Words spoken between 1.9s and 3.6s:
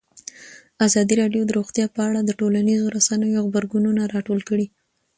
په اړه د ټولنیزو رسنیو